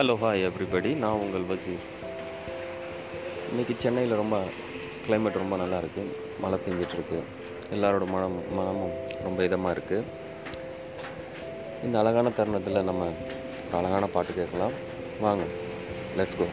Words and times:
Hello 0.00 0.14
hi 0.20 0.42
everybody 0.46 0.90
நான் 0.96 1.18
உங்கள் 1.22 1.44
வசீர். 1.48 1.82
இன்றைக்கி 3.50 3.74
சென்னையில் 3.76 4.14
ரொம்ப 4.20 4.36
கிளைமேட் 5.06 5.36
ரொம்ப 5.42 5.56
நல்லா 5.56 5.78
இருக்குது 5.78 6.14
மழை 6.42 6.58
பெஞ்சிட்ருக்கு 6.64 7.18
எல்லாரோட 7.74 8.06
மனம் 8.06 8.38
மனமும் 8.54 8.94
ரொம்ப 9.22 9.42
இதமாக 9.48 9.74
இருக்குது 9.76 10.06
இந்த 11.82 11.98
அழகான 11.98 12.30
தருணத்தில் 12.30 12.82
நம்ம 12.82 13.10
ஒரு 13.68 13.76
அழகான 13.80 14.06
பாட்டு 14.06 14.34
கேட்கலாம். 14.34 14.72
வாங்க 15.20 15.44
லெட்ஸ் 16.16 16.38
கோ 16.38 16.48